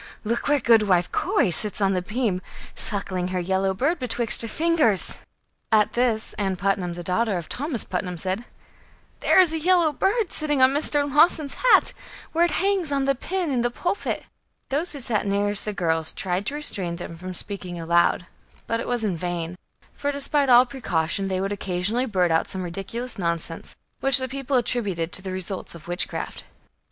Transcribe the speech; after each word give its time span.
look, 0.23 0.47
where 0.47 0.59
Goodwife 0.59 1.11
Corey 1.11 1.51
sits 1.51 1.79
on 1.79 1.93
the 1.93 2.01
beam, 2.01 2.41
suckling 2.73 3.27
her 3.27 3.39
yellow 3.39 3.71
bird 3.75 3.99
betwixt 3.99 4.41
her 4.41 4.47
fingers!" 4.47 5.19
At 5.71 5.93
this, 5.93 6.33
Ann 6.39 6.55
Putnam, 6.55 6.93
the 6.93 7.03
daughter 7.03 7.37
of 7.37 7.47
Thomas 7.47 7.83
Putnam, 7.83 8.17
said: 8.17 8.43
"There 9.19 9.39
is 9.39 9.53
a 9.53 9.59
yellow 9.59 9.93
bird 9.93 10.31
sitting 10.31 10.59
on 10.59 10.71
Mr. 10.73 11.07
Lawson's 11.07 11.53
hat, 11.53 11.93
where 12.31 12.45
it 12.45 12.49
hangs 12.49 12.91
on 12.91 13.05
the 13.05 13.13
pin 13.13 13.51
in 13.51 13.61
the 13.61 13.69
pulpit." 13.69 14.23
Those 14.69 14.93
who 14.93 14.99
sat 14.99 15.27
nearest 15.27 15.65
the 15.65 15.71
girls 15.71 16.13
tried 16.13 16.47
to 16.47 16.55
restrain 16.55 16.95
them 16.95 17.15
from 17.15 17.35
speaking 17.35 17.79
aloud; 17.79 18.25
but 18.65 18.79
it 18.79 18.87
was 18.87 19.03
in 19.03 19.15
vain; 19.15 19.55
for, 19.93 20.11
despite 20.11 20.49
all 20.49 20.65
precaution, 20.65 21.27
they 21.27 21.39
would 21.39 21.51
occasionally 21.51 22.07
blurt 22.07 22.31
out 22.31 22.47
some 22.47 22.63
ridiculous 22.63 23.19
nonsense, 23.19 23.75
which 23.99 24.17
the 24.17 24.27
people 24.27 24.57
attributed 24.57 25.11
to 25.11 25.21
the 25.21 25.31
results 25.31 25.75
of 25.75 25.87
witchcraft. 25.87 26.45